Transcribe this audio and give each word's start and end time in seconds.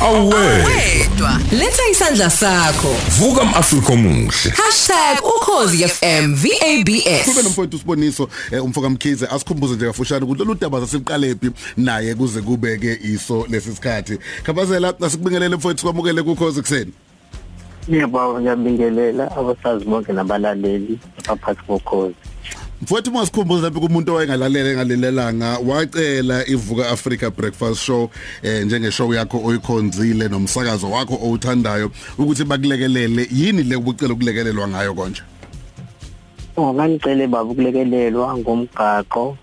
awedwa 0.00 1.40
letha 1.52 1.88
isandla 1.90 2.30
sakho. 2.30 2.94
Vuka 3.18 3.42
umAfrika 3.42 3.92
omuhle 3.92 4.52
#ukhozifm 5.36 6.36
Kube 6.36 6.82
VABS 6.84 7.44
nomfowethu 7.44 7.78
Siboniso 7.78 8.28
eh, 8.50 8.64
umfoka 8.64 8.90
Mkhize 8.90 9.26
asikhumbuze 9.26 9.74
nje 9.74 9.86
kafushane 9.86 10.24
ukuthi 10.24 10.38
lolu 10.38 10.54
daba 10.54 10.80
sasiqalephi 10.80 11.50
naye 11.76 12.14
kuze 12.14 12.40
kubeke 12.40 12.98
iso 13.02 13.46
lesisikhathi 13.48 14.18
khabazela 14.42 14.94
asikubingelele 15.00 15.56
mfowethu 15.56 15.82
kwamukele 15.82 16.22
kukhoze 16.22 16.60
kuseni. 16.60 16.92
Yebo 17.88 18.40
ngiyabingelela 18.40 19.36
abasazi 19.36 19.84
bonke 19.84 20.12
nabalaleli 20.12 20.98
abaphathi 21.28 21.60
bokhozi. 21.68 22.14
Mfowethu 22.82 23.12
masikhumbuze 23.12 23.62
lapho 23.62 23.80
kumuntu 23.80 24.12
owayengalalele 24.12 24.74
ngalelelanga 24.74 25.58
wacela 25.58 26.46
ivuka 26.48 26.88
Africa 26.88 27.30
Breakfast 27.36 27.80
Show 27.80 28.10
eh 28.42 28.64
njenge 28.66 28.90
show 28.90 29.14
yakho 29.14 29.40
oyikhonzile 29.44 30.28
nomsakazo 30.28 30.90
wakho 30.90 31.14
owuthandayo 31.14 31.90
ukuthi 32.18 32.44
bakulekelele. 32.44 33.28
Yini 33.32 33.62
le 33.62 33.76
ubucela 33.76 34.14
ukulekelelwa 34.14 34.68
ngayo 34.68 34.94
konje? 34.94 35.22
Oh 36.56 36.72
ngicele 36.74 37.26
baba 37.26 37.50
ukulekelelwa 37.50 38.38
ngomgaqo 38.38 39.36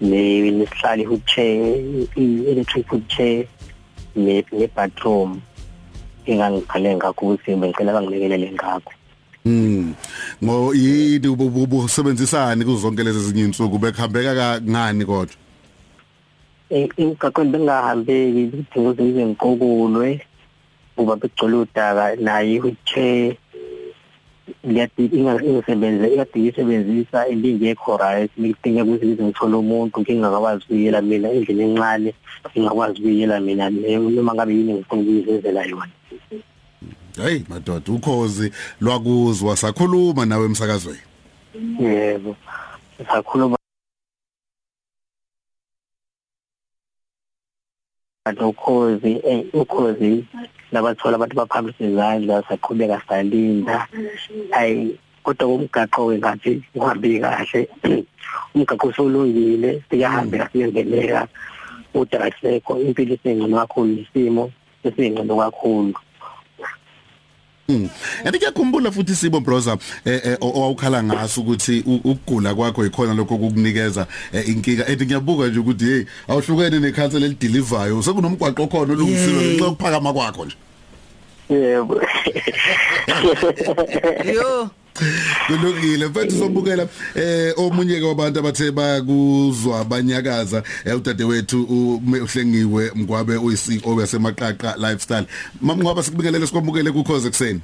ne 0.00 0.50
nesihlali 0.50 1.06
wheelchair 1.06 1.76
i-electric 2.16 2.92
wheelchair 2.92 3.46
ne 4.16 4.44
bathroom 4.76 5.40
engangikhale 6.26 6.96
ngakho 6.96 7.26
ukuthi 7.26 7.56
bengicela 7.56 7.92
bangilekelele 7.92 8.52
ngakho. 8.52 8.92
Mm. 9.44 9.94
Ngo 10.44 10.74
yini 10.74 11.28
ubusebenzisani 11.28 12.64
kuzonke 12.64 13.02
lezi 13.02 13.20
zinye 13.20 13.44
insuku 13.44 13.78
bekhambeka 13.78 14.60
ngani 14.62 15.04
kodwa? 15.04 15.34
Eh, 16.70 16.88
Imigaqo 16.96 17.44
bengahambeki 17.44 18.64
ngize 18.78 19.26
ngiqokulwe 19.26 20.20
kuba 20.96 21.16
begcwele 21.16 21.56
udaka 21.56 22.16
naye 22.16 22.60
wheelchair 22.60 23.36
ngiyadinga 24.66 25.42
ingisebenze 25.42 26.06
iyadinga 26.08 26.48
isebenzisa 26.50 27.28
indingekho 27.28 27.96
right 27.96 28.30
ngidinga 28.38 28.84
ukuthi 28.84 29.06
ngize 29.06 29.22
ngithole 29.24 29.56
umuntu 29.56 30.00
ngingakwazi 30.00 30.62
ukuyela 30.64 31.02
mina 31.02 31.28
endlini 31.30 31.62
encane 31.62 32.10
ngingakwazi 32.50 32.96
ukuyela 33.00 33.40
mina 33.40 33.70
noma 33.70 34.34
ngabe 34.34 34.52
yini 34.54 34.72
ngifuna 34.74 35.02
ukuyizenzela 35.02 35.62
yona 35.70 35.94
Hey 37.16 37.44
madoda 37.48 37.92
ukhozi 37.92 38.52
lwakuzwa 38.80 39.56
sakhuluma 39.56 40.26
nawe 40.26 40.44
emsakazweni. 40.46 41.00
yebo 41.80 42.36
sakhuluma. 43.08 43.56
Ukhozi 48.40 49.20
eh 49.24 49.44
ukhozi 49.52 50.24
labathola 50.72 51.16
abantu 51.16 51.36
baphambisa 51.36 51.84
izandla 51.84 52.42
saqhubeka 52.48 53.02
salinda 53.08 53.88
ayi 54.52 54.98
kodwa 55.22 55.48
umgaqo 55.48 56.08
ke 56.08 56.18
ngathi 56.18 56.62
uhambe 56.74 57.20
kahle. 57.20 57.68
Umgaqo 58.54 58.88
usulungile 58.88 59.82
siyahambeka 59.90 60.48
siyengeleka 60.52 61.28
udakasekho 61.94 62.80
impilo 62.80 63.14
isengcono 63.14 63.56
kakhulu 63.56 64.00
isimo 64.00 64.50
esingcono 64.84 65.36
kakhulu. 65.36 65.94
Mm. 67.72 67.88
Yathi 68.24 68.38
kuyakhumbula 68.38 68.90
futhi 68.90 69.14
Sibo 69.14 69.40
brother 69.40 69.76
eh 70.04 70.20
eh, 70.24 70.36
owawukhala 70.40 71.02
ngaso 71.02 71.40
ukuthi 71.40 71.84
ukugula 71.86 72.54
kwakho 72.54 72.86
ikhona 72.86 73.14
lokho 73.14 73.38
kukunikeza 73.38 74.06
eh, 74.32 74.48
inkinga. 74.48 74.88
Ethi 74.88 75.06
ngiyabuka 75.06 75.46
nje 75.48 75.58
ukuthi 75.58 75.84
hey 75.84 76.04
awuhlukene 76.28 76.78
nekhansela 76.78 77.26
elidelivayo 77.26 78.02
sekunomgwaqo 78.02 78.66
khona 78.66 78.92
olungisiwe 78.92 79.44
ngenxa 79.44 79.64
yokuphakama 79.64 80.12
kwakho 80.12 80.44
nje. 80.44 80.56
yebo. 81.48 82.00
Yo. 84.24 84.70
Kulungile 85.46 86.06
mfethu 86.06 86.38
sobukela 86.38 86.88
eh 87.14 87.52
omunye 87.56 88.00
ke 88.00 88.04
wabantu 88.04 88.38
abathe 88.38 88.70
bakuzwa 88.70 89.84
banyakaza 89.84 90.62
eh, 90.84 90.96
udadewethu 90.96 91.62
uhlengiwe 92.22 92.90
mgwabe 92.94 93.36
uyiCEO 93.36 94.00
yasemaqaqa 94.00 94.76
lifestyle. 94.78 95.26
Mamngwaba 95.60 96.02
sikubingelele 96.02 96.46
sikwamukele 96.46 96.90
kukhoze 96.92 97.28
kuseni. 97.28 97.60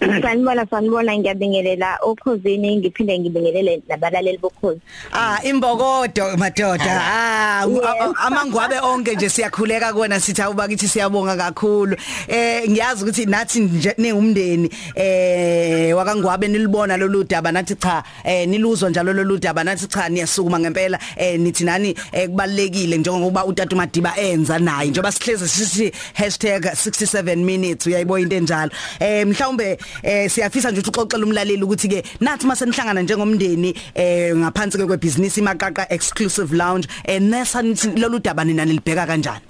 Sanibona 0.00 0.66
sanibona 0.70 1.18
ngiyabingelela 1.18 1.98
okhozini 2.02 2.76
ngiphinde 2.76 3.18
ngibingelele 3.18 3.82
nabalaleli 3.88 4.38
bokhozi. 4.38 4.80
Ah 5.12 5.38
imbokodo 5.44 6.36
madoda. 6.36 7.00
Ah 7.02 7.66
u- 7.66 7.82
a- 7.82 8.04
a- 8.04 8.26
amangwabe 8.26 8.78
onke 8.82 9.14
nje 9.14 9.28
siyakhuleka 9.28 9.92
kuona 9.92 10.20
sithi 10.20 10.42
awubakithi 10.42 10.88
siyabonga 10.88 11.36
kakhulu. 11.36 11.96
Eh 12.28 12.68
ngiyazi 12.70 13.02
ukuthi 13.04 13.26
nathi 13.26 13.60
nje 13.60 13.94
ningumndeni 13.98 14.70
eh 14.94 15.96
wakangwabe 15.96 16.48
nilibona 16.48 16.96
lolu 16.96 17.24
daba 17.24 17.52
nathi 17.52 17.74
cha 17.74 18.02
eh 18.24 18.46
niluzwa 18.48 18.90
njalo 18.90 19.12
lolu 19.12 19.38
daba 19.38 19.64
nathi 19.64 19.86
cha 19.86 20.08
niyasukuma 20.08 20.58
ngempela. 20.60 20.98
Eh 21.16 21.38
nithi 21.40 21.64
nani 21.64 21.94
eh, 22.12 22.28
kubalekile 22.28 22.98
njengoba 22.98 23.44
utata 23.44 23.76
Madiba 23.76 24.16
enza 24.16 24.58
naye 24.58 24.90
njengoba 24.90 25.12
sihleze 25.12 25.48
sithi 25.48 25.92
#67 26.18 27.36
minutes 27.36 27.86
uyayibo 27.86 28.18
into 28.18 28.36
enjalo. 28.36 28.70
Eh 29.00 29.26
mhlawumbe 29.26 29.78
eh 30.02 30.30
siyafisa 30.30 30.70
nje 30.70 30.80
ukuthi 30.80 31.00
uxoxele 31.00 31.24
umlaleli 31.24 31.62
ukuthi 31.62 31.88
ke 31.88 32.02
nathi 32.20 32.46
mase 32.46 32.66
nihlangana 32.66 33.02
njengomndeni 33.02 33.74
eh 33.94 34.36
ngaphansi 34.36 34.78
kwe 34.78 34.96
business 34.96 35.38
imaqaqa 35.38 35.86
exclusive 35.90 36.52
lounge 36.56 36.88
eh 37.04 37.20
nesa 37.20 37.62
lolu 37.96 38.18
daba 38.18 38.44
nina 38.44 38.64
nilibheka 38.64 39.06
kanjani? 39.06 39.44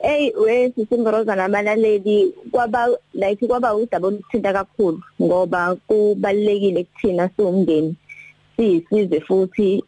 Ey 0.00 0.32
wesisimroza 0.36 1.36
nabalaleli 1.36 2.34
kwaba 2.50 2.88
like 3.14 3.46
kwaba 3.46 3.74
udaba 3.74 4.08
oluthinta 4.08 4.52
kakhulu 4.52 5.02
ngoba 5.22 5.76
kubalekile 5.88 6.84
kuthina 6.84 7.28
siwumndeni. 7.36 7.96
Siyisizwe 8.56 9.20
futhi 9.20 9.84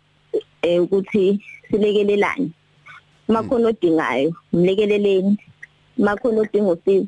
eh 0.63 0.83
ukuthi 0.83 1.39
silekelelane. 1.71 2.51
Makhona 3.29 3.69
odingayo 3.69 4.35
umlekeleleni. 4.53 5.39
Makhona 5.99 6.41
odinga 6.41 6.73
usizo. 6.73 7.07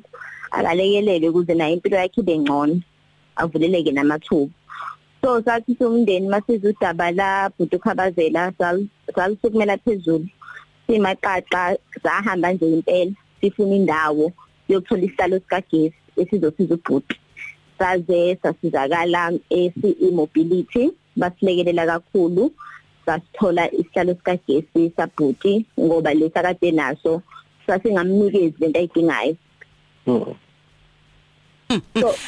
Akalekelele 0.57 1.29
ukuze 1.29 1.55
naye 1.55 1.73
impilo 1.75 1.97
yakhe 1.97 2.21
ibe 2.21 2.39
ngcono 2.39 2.77
avuleleke 3.41 3.93
namathuba. 3.93 4.53
So 5.23 5.43
sathi 5.43 5.77
somndeni 5.79 6.29
masiza 6.29 6.69
udaba 6.69 7.11
la 7.11 7.49
bhuti 7.55 7.77
ukhabazela 7.77 8.53
salisukumela 9.15 9.77
phezulu 9.85 10.27
simaqaqa 10.87 11.77
sahamba 12.03 12.53
nje 12.53 12.67
impela 12.77 13.13
sifuna 13.41 13.75
indawo 13.75 14.33
yokuthola 14.69 15.05
isihlalo 15.05 15.39
sikagesi 15.39 15.95
esizosiza 16.17 16.75
ubhuti. 16.75 17.17
Saze 17.79 18.39
sasizakala 18.43 19.33
esi-mobility 19.51 20.91
basilekelela 21.17 21.87
kakhulu 21.87 22.51
sasithola 23.07 23.65
isihlalo 23.81 24.15
sikagesi 24.15 24.93
sabhuti 24.97 25.67
ngoba 25.81 26.15
lesa 26.15 26.43
kade 26.43 26.71
naso 26.73 27.23
sasingamnikezi 27.67 28.59
lento 28.61 28.79
ayidingayo. 28.79 29.37
So 32.00 32.15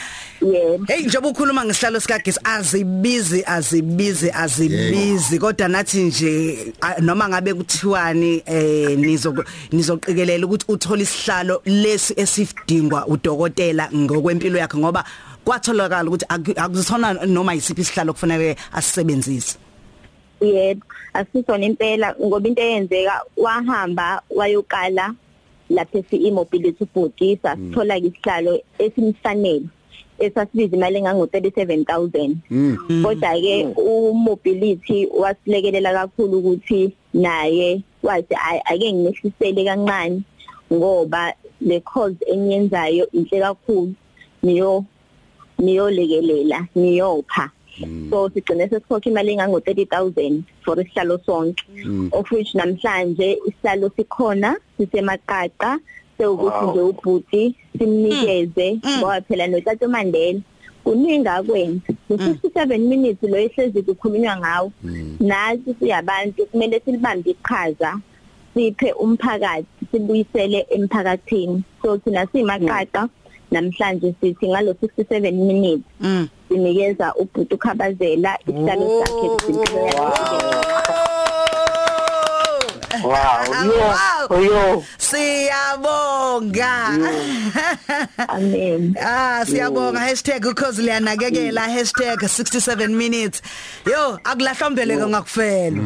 yebo 0.53 0.85
Hey 0.87 1.03
njengoba 1.03 1.29
ukhuluma 1.29 1.65
ngesihlalo 1.65 2.01
sikagesi 2.01 2.41
azibizi 2.45 3.45
azibizi 3.47 4.31
azibizi. 4.31 5.39
Kodwa 5.39 5.69
nathi 5.69 6.03
nje 6.03 6.75
noma 7.01 7.29
ngabe 7.29 7.55
kuthiwani 7.55 8.43
eh 8.47 8.99
nizo 8.99 9.45
nizoqikelela 9.73 10.47
ukuthi 10.47 10.65
uthola 10.69 11.03
isihlalo 11.03 11.63
lesi 11.65 12.15
esidingwa 12.17 13.07
udokotela 13.07 13.89
ngokwempilo 13.95 14.59
yakhe 14.59 14.79
ngoba 14.79 15.05
kwatholakala 15.45 16.09
ukuthi 16.09 16.27
aku- 16.29 16.61
akuzona 16.61 17.13
noma 17.27 17.55
isiphi 17.55 17.81
isihlalo 17.81 18.13
kufanele 18.13 18.57
asisebenzise. 18.73 19.57
Yebo 20.41 20.83
asisona 21.15 21.67
impela 21.67 22.15
ngoba 22.21 22.49
into 22.49 22.63
eyenzeka 22.63 23.23
wahamba 23.37 24.23
wayokala 24.31 25.15
lapha 25.71 25.99
esi-mobility 25.99 26.85
body 26.95 27.37
sasithola 27.43 27.97
isihlalo 27.99 28.61
esimfanele 28.79 29.67
esasibiza 30.19 30.77
imali 30.77 30.97
engango 30.99 31.25
37000 31.25 32.37
kodwa 33.03 33.41
ke 33.41 33.67
umobility 33.77 35.07
wasilekelela 35.07 35.93
kakhulu 35.93 36.39
ukuthi 36.39 36.93
naye 37.15 37.81
wathi 38.03 38.35
"Ay- 38.35 38.63
ake 38.65 38.93
nginehlisele 38.93 39.65
kancane 39.65 40.23
ngoba 40.73 41.35
le 41.61 41.81
cause 41.81 42.17
eniyenzayo 42.27 43.11
inhle 43.13 43.41
kakhulu 43.41 43.93
niyo 44.43 44.85
niyolekelela 45.59 46.67
niyopha. 46.75 47.51
So 48.11 48.29
sigcine 48.31 48.69
sesikhokha 48.69 49.11
imali 49.11 49.33
engango 49.33 49.59
30000 49.59 50.43
for 50.65 50.77
isihlalo 50.77 51.19
sonke. 51.27 51.63
Of 52.13 52.31
which 52.31 52.55
namhlanje 52.55 53.39
isihlalo 53.47 53.91
sikhona 53.97 54.57
sisemaqaqa 54.79 55.79
sewukuthi 56.19 56.65
nje 56.71 56.81
ubhuti 56.81 57.55
simnikeze 57.79 58.81
ngoba 58.99 59.21
phela 59.21 59.47
notata 59.47 59.89
Mandela 59.89 60.41
kuningi 60.85 61.29
akwenza. 61.29 61.93
Ngo-57 62.11 62.79
minutes 62.79 63.23
lo 63.23 63.39
ehlezi 63.39 63.83
kukhulunywa 63.83 64.37
ngawo. 64.37 64.73
Nathi 65.21 65.75
siyabantu 65.81 66.47
kumele 66.47 66.81
silibambe 66.85 67.31
iqhaza 67.31 68.01
siphe 68.55 68.93
umphakathi 68.93 69.67
sibuyisele 69.91 70.67
emphakathini. 70.71 71.65
So 71.83 71.99
thina 71.99 72.27
simaqaqa 72.27 73.09
namhlanje 73.51 74.15
sithi 74.21 74.49
ngalo 74.49 74.73
67 74.73 75.33
minutes. 75.33 75.85
Mm. 76.01 76.29
Sinikeza 76.55 77.15
ubhuti 77.15 77.55
ukhabazela 77.55 78.39
isihlalo 78.47 78.87
sakhe 79.07 79.27
impilo 79.51 79.87
yakhe 79.87 80.39
wow. 83.05 83.43
Wow. 83.65 84.43
yo 84.43 84.55
yo. 84.55 84.85
Siyabonga. 84.99 86.75
amen. 88.29 88.95
Ah 89.03 89.43
siyabonga. 89.45 89.99
Hashtag 89.99 90.47
ukhozi 90.47 90.83
liyanakekela. 90.83 91.61
Hashtag 91.69 92.19
#67 92.23 92.89
minutes. 92.95 93.43
Yo 93.87 94.19
akulahlambeleke 94.25 95.07
ngakufela. 95.07 95.83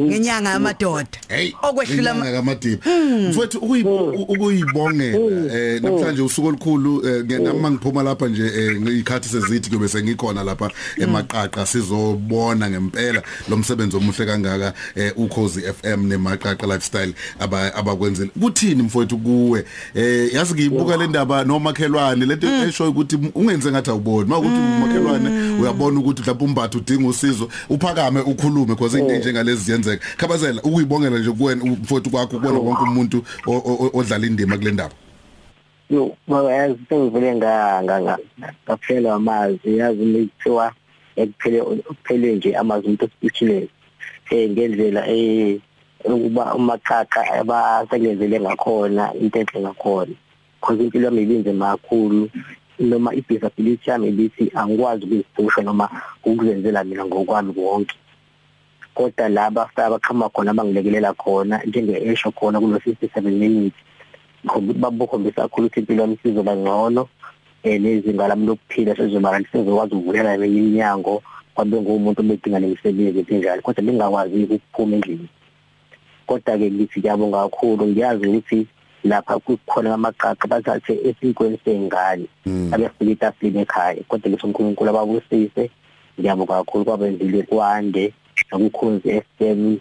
Ngenyanga 0.00 0.50
yamadoda. 0.50 1.06
Hey, 1.28 1.52
Okwehlula 1.62 2.10
ama- 2.10 2.20
inyanga 2.20 2.36
kaMadiba. 2.38 2.86
Mfowethu 3.30 3.58
ukuyi- 3.58 3.84
u- 3.84 4.22
ukuyibongela 4.28 5.18
eh 5.54 5.82
namhlanje 5.82 6.22
usuku 6.22 6.48
olukhulu 6.48 7.08
eh, 7.08 7.24
nge- 7.24 7.38
nami 7.42 7.60
mangiphuma 7.60 8.02
lapha 8.02 8.26
nje 8.28 8.46
eh, 8.46 8.80
ngikhathi 8.80 9.28
sezithi 9.28 9.70
kube 9.70 9.88
sengikhona 9.88 10.44
lapha 10.44 10.70
emaqaqa 10.98 11.66
sizobona 11.66 12.70
ngempela 12.70 13.22
lo 13.48 13.56
msebenzi 13.56 13.96
omuhle 13.96 14.26
kangaka 14.26 14.74
eh, 14.96 15.12
ukhozi 15.16 15.60
FM 15.62 16.06
nemaqaqa 16.08 16.66
lifestyle 16.66 17.14
aba 17.40 17.74
abakwenzile. 17.74 18.30
Kuthini 18.40 18.82
mfowethu 18.82 19.18
kuwe? 19.18 19.64
Eh 19.94 20.34
yazi 20.34 20.54
ngiyibuka 20.54 20.96
le 20.96 21.06
ndaba 21.06 21.44
nomakhelwane 21.44 22.26
lento 22.26 22.46
esho 22.68 22.90
ukuthi 22.90 23.18
ungenze 23.34 23.70
ngathi 23.70 23.90
awuboni. 23.90 24.28
Mawukuthi 24.28 24.56
umakhelwane 24.56 25.60
uyabona 25.60 26.00
ukuthi 26.00 26.22
mhlawumbe 26.22 26.44
umbathu 26.44 26.78
udinga 26.78 27.08
usizo 27.08 27.48
uphakame 27.70 28.20
ukhulume 28.20 28.66
because 28.66 28.98
into 28.98 29.14
njengalezi 29.18 29.62
ziyenzeka. 29.84 30.16
Khabazela 30.16 30.62
ukuyibongela 30.62 31.18
nje 31.18 31.30
kuwena 31.30 31.64
mfowethu 31.64 32.10
kwakho 32.10 32.36
kubona 32.38 32.58
wonke 32.58 32.82
umuntu 32.82 33.18
o- 33.46 33.62
o- 33.70 33.90
odlala 33.98 34.26
indima 34.26 34.56
kule 34.58 34.72
ndaba. 34.72 34.94
yo 35.90 36.16
baba 36.28 36.52
yazi 36.52 36.78
sengivele 36.88 37.34
nga 37.36 37.82
nga- 37.84 38.00
nga- 38.00 38.18
ngaphelwa 38.66 39.14
amazwi 39.14 39.78
yazi 39.78 40.04
mithiwa 40.04 40.72
ekuphele 41.16 41.60
ukuphele 41.60 42.34
nje 42.36 42.56
amazwi 42.56 42.86
umuntu 42.86 43.06
speechless 43.12 43.68
eh 44.30 44.50
ngendlela 44.50 45.06
eh 45.06 45.60
ukuba 46.04 46.54
umaqaqa 46.54 47.20
abasengenzele 47.40 48.40
ngakhona 48.40 49.12
into 49.20 49.38
enhle 49.38 49.60
ngakhona 49.60 50.14
because 50.60 50.80
impilo 50.82 51.04
yami 51.04 51.22
ibinzima 51.22 51.76
kakhulu 51.76 52.30
noma 52.80 53.14
i-disability 53.14 53.90
yami 53.90 54.08
ibithi 54.08 54.50
angikwazi 54.56 55.04
ukuzipusha 55.04 55.62
noma 55.62 55.86
ukuzenzela 56.24 56.84
mina 56.84 57.04
ngokwami 57.04 57.52
konke 57.52 57.94
kodwa 58.94 59.28
laba 59.28 59.70
abaqhama 59.76 60.28
khona 60.28 60.50
abangilekelela 60.50 61.12
khona 61.14 61.60
njenge-esho 61.66 62.30
khona 62.32 62.60
kulo 62.60 62.78
57 62.78 63.30
minutes. 63.30 63.78
Babukhombisa 64.44 65.42
kakhulu 65.42 65.66
ukuthi 65.66 65.80
impilo 65.80 66.02
yami 66.02 66.18
sizoba 66.22 66.56
ngcono 66.56 67.08
um 67.64 67.78
nezinga 67.82 68.28
lami 68.28 68.46
lokuphila 68.46 68.96
sezoba 68.96 69.40
sezokwazi 69.52 69.94
ukuvulela 69.94 70.34
eminye 70.34 70.58
iminyango 70.58 71.22
kwabe 71.54 71.80
ngumuntu 71.80 72.20
obedinga 72.20 72.58
nemisebenzi 72.60 73.34
enjalo 73.34 73.62
kodwa 73.62 73.82
bengingakwazi 73.82 74.44
ukuphuma 74.44 74.94
endlini. 74.96 75.28
Kodwa-ke 76.26 76.70
ngithi 76.70 77.00
ngiyabonga 77.00 77.48
kakhulu 77.48 77.86
ngiyazi 77.86 78.26
ukuthi 78.26 78.66
lapha 79.04 79.38
kukhona 79.38 79.94
amaqaqa 79.94 80.48
bathathe 80.48 80.94
esinkweni 81.08 81.58
sey'ngane 81.64 82.26
abefika 82.72 83.12
itafuleni 83.12 83.60
ekhaya 83.64 84.02
kodwa 84.08 84.30
leso 84.30 84.46
unkulunkulu 84.46 84.90
ababusise 84.90 85.70
ngiyabonga 86.18 86.54
kakhulu 86.58 86.84
kwabenzile 86.84 87.42
kwande 87.42 88.12
nakukhonzi 88.54 89.22
FM 89.36 89.76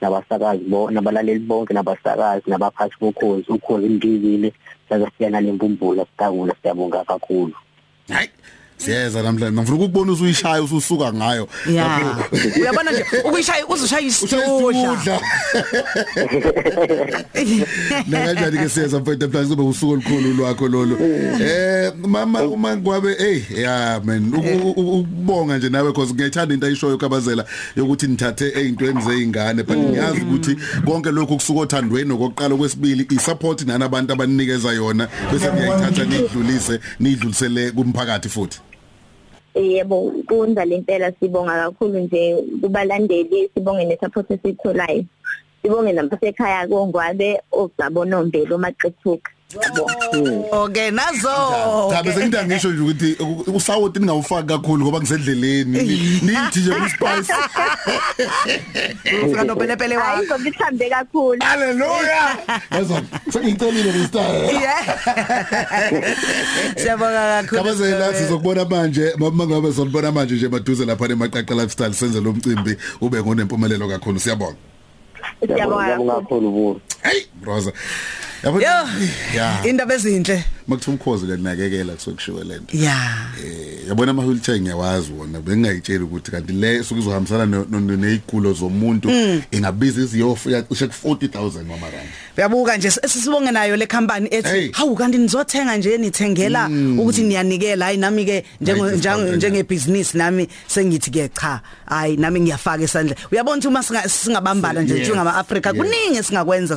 nabasakazi 0.00 0.64
bo 0.64 0.90
nabalaleli 0.90 1.40
bonke 1.40 1.74
nabasakazi 1.74 2.50
nabaphathi 2.50 2.96
bokhozi 3.00 3.52
ukhozi 3.52 3.86
indizile 3.86 4.52
sazafika 4.88 5.30
nalembumbula 5.30 6.06
sitakula 6.06 6.54
siyabonga 6.62 7.04
kakhulu. 7.04 7.54
Hayi 8.08 8.28
siyeza 8.78 9.22
namhlanje 9.22 9.60
ngifuna 9.60 9.84
ukubona 9.84 10.12
usuyishaya 10.12 10.62
ususuka 10.62 11.12
ngayo. 11.12 11.48
Uyabona 12.60 12.90
nje 12.92 13.04
ukuyishaya 13.24 13.66
uzushaya 13.66 14.06
isitudla. 14.06 14.54
Ushayisudla. 14.54 15.20
Nakanjani 18.08 18.58
ke 18.58 18.68
siyeza 18.68 19.00
mfethu 19.00 19.28
mhlanje 19.28 19.54
kube 19.56 19.68
usuku 19.68 19.92
olukhulu 19.92 20.34
lwakho 20.34 20.68
lolo. 20.68 20.96
Eh 21.40 21.92
mama 22.08 22.42
uma 22.42 22.76
kwabe 22.76 23.14
hey 23.14 23.42
yeah 23.56 24.04
man 24.04 24.32
uku- 24.34 24.70
ukubonga 24.70 25.58
nje 25.58 25.68
nawe 25.68 25.92
because 25.92 26.14
ngiyayithanda 26.14 26.54
into 26.54 26.66
ayishoyo 26.66 26.98
kabazela 26.98 27.44
yokuthi 27.76 28.06
nithathe 28.06 28.52
ezintweni 28.60 29.00
zeingane 29.02 29.62
but 29.62 29.76
ngiyazi 29.76 30.20
ukuthi 30.20 30.56
konke 30.84 31.10
lokho 31.10 31.34
kusuka 31.34 31.60
othandweni 31.60 32.08
nokuqala 32.08 32.56
kwesibili 32.56 33.06
isupport 33.10 33.62
nana 33.66 33.84
abantu 33.84 34.12
abanikeza 34.12 34.72
yona 34.72 35.08
bese 35.32 35.52
ngiyayithatha 35.52 36.04
nidlulise 36.04 36.80
nidlulisele 37.00 37.70
kumphakathi 37.70 38.28
futhi. 38.28 38.60
Yebo 39.54 40.12
kunjalo 40.28 40.74
impela 40.74 41.12
sibonga 41.20 41.52
kakhulu 41.52 41.98
nje 41.98 42.36
kubalandeli 42.60 43.50
sibonge 43.54 43.84
nesupport 43.84 44.30
esitholayo 44.30 45.04
sibonge 45.62 45.92
nabasekhaya 45.92 46.66
kongwabe 46.68 47.40
ogcabonombele 47.52 48.54
omaqethuka 48.54 49.30
Okay 50.52 50.90
nazo. 50.90 51.90
Cha 51.90 52.02
bese 52.02 52.20
ngithi 52.20 52.36
angisho 52.38 52.70
nje 52.70 52.82
ukuthi 52.82 53.16
usawoti 53.54 53.98
ningawufaki 54.00 54.48
kakhulu 54.48 54.84
ngoba 54.84 54.98
ngisendleleni 54.98 55.78
nithi 56.22 56.60
nje 56.60 56.70
umspice 56.70 57.32
Ufika 59.24 59.44
nopelepele 59.48 59.94
hayi 59.94 60.20
wakho. 60.20 60.34
ngoba 60.38 60.48
ithambe 60.48 60.88
kakhulu. 60.90 61.40
Hallelujah. 61.44 62.38
Yezwa 62.78 63.02
sengicelile 63.32 63.92
ngesitaya 63.92 64.52
Yeah. 64.52 64.98
Siyabonga 66.76 67.42
kakhulu. 67.42 67.62
Kabazela 67.62 68.14
sizokubona 68.14 68.64
manje 68.64 69.12
mama 69.18 69.46
ngabe 69.46 69.72
sonibona 69.72 70.12
manje 70.12 70.34
nje 70.34 70.48
maduze 70.48 70.84
lapha 70.84 71.04
emaqaqa 71.08 71.54
lifestyle 71.54 71.92
senze 71.94 72.20
lo 72.20 72.32
mcimbi 72.32 72.76
ube 73.00 73.22
ngonempumelelo 73.22 73.88
kakhulu. 73.88 74.20
Siyabonga. 74.20 74.56
Siyabonga 75.46 75.54
Ngiyabonga 75.54 76.12
kakhulu. 76.14 76.20
kakhulu 76.20 76.50
bulo 76.50 76.80
Hey 77.02 77.26
brother 77.42 77.72
Yabo 78.42 78.60
Yo. 78.60 78.68
yeah 79.34 79.66
Indaba 79.66 79.94
ezinhle. 79.94 80.44
makuthiwa 80.68 80.94
umkhozi 80.96 81.26
kuyanakekela 81.26 81.92
kusokushiwe 81.92 82.44
lento 82.44 82.76
Yeah. 82.76 83.26
eh 83.46 83.88
yabona 83.88 84.10
ama 84.10 84.22
wheelchair 84.22 84.60
ngiyawazi 84.60 85.12
wona 85.12 85.40
bengingayitshela 85.40 86.04
ukuthi 86.04 86.30
kanti 86.30 86.52
le 86.52 86.84
sokuzohambisana 86.84 87.46
no- 87.46 87.66
no- 87.70 87.80
nezigulo 87.96 88.52
zomuntu 88.52 89.10
ingabiza 89.50 90.00
iziyofika 90.02 90.62
cishe 90.62 90.86
ku 90.86 91.08
40000 91.08 91.70
wamarandi 91.70 92.08
Uyabuka 92.38 92.76
nje 92.76 92.90
sisibonge 92.90 93.50
nayo 93.50 93.76
le 93.76 93.86
company 93.86 94.28
Hey. 94.30 94.38
ethi 94.38 94.72
hawu 94.72 94.94
kanti 94.96 95.18
nizothenga 95.18 95.76
nje 95.76 95.98
nithengela 95.98 96.70
ukuthi 96.98 97.22
niyanikela 97.22 97.84
hayi 97.84 97.96
nami 97.98 98.24
ke 98.24 98.32
Right, 98.32 98.60
njenge 98.60 98.90
discount, 98.90 99.36
njenge 99.36 99.62
business 99.62 100.14
nami 100.14 100.48
sengithi 100.66 101.10
ke 101.10 101.28
cha 101.28 101.60
hayi 101.86 102.16
nami 102.16 102.40
ngiyafaka 102.40 102.82
esandla 102.84 103.16
uyabona 103.32 103.56
ukuthi 103.56 103.68
uma 103.68 103.80
singa- 103.82 104.08
singabambala 104.08 104.82
nje 104.82 104.94
Yes. 104.94 105.08
njengama 105.08 105.34
Africa 105.36 105.66
Yes. 105.66 105.76
kuningi 105.76 106.22
singakwenza 106.22 106.76